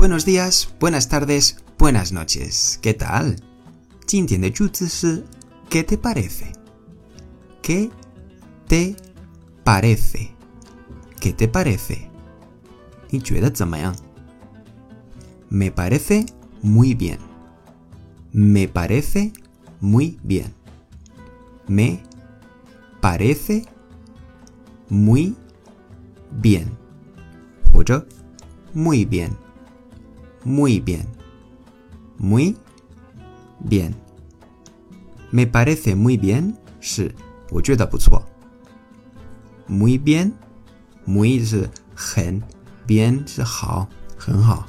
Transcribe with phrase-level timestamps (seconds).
[0.00, 2.78] Buenos días, buenas tardes, buenas noches.
[2.80, 3.36] ¿Qué tal?
[5.68, 6.52] ¿Qué te parece?
[7.60, 7.90] ¿Qué
[8.66, 8.96] te
[9.62, 10.34] parece?
[11.20, 12.10] ¿Qué te parece?
[15.50, 16.24] Me parece
[16.62, 17.18] muy bien.
[18.32, 19.34] Me parece
[19.82, 20.54] muy bien.
[21.68, 22.02] Me
[23.02, 23.66] parece
[24.88, 25.36] muy
[26.32, 26.70] bien.
[28.72, 29.49] muy bien.
[30.44, 31.06] Muy bien.
[32.18, 32.56] Muy
[33.60, 33.94] bien.
[35.30, 37.14] Me parece muy bien 是
[37.50, 38.22] 我觉得不错。
[39.68, 40.32] Muy bien,
[41.06, 42.42] muy 是很
[42.86, 44.66] ，bien 是好，很好。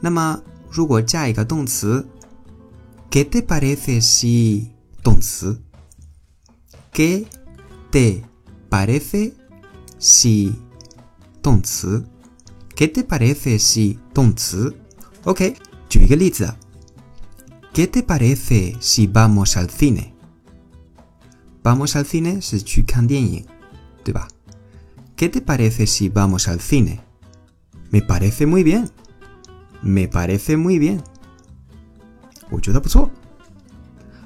[0.00, 2.06] 那么如果加一个动词
[3.10, 4.70] ，¿Qué te parece si
[5.04, 5.62] 动词
[6.92, 7.26] ？¿Qué
[7.92, 8.22] te
[8.68, 9.32] parece
[10.00, 10.54] si
[11.40, 12.04] 动词
[12.74, 14.74] ？¿Qué te parece si 动词
[15.25, 15.55] ？OK，
[15.89, 16.53] 举一个例子。¿
[17.73, 20.11] Qué te parece si vamos al cine?
[21.63, 23.45] Vamos al cine 是去看电影，
[24.03, 26.99] 对吧？¿Qué te parece si vamos al cine?
[27.89, 28.89] Me parece muy bien.
[29.81, 30.99] Me parece muy bien.
[32.49, 33.09] 我觉得不错。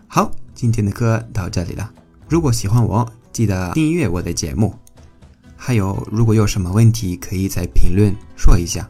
[0.07, 1.93] 好，今天的课到这里了。
[2.27, 4.73] 如果喜欢我，记得订阅我的节目。
[5.55, 8.89] 还有，如果有什么问题，可以在评论说一下。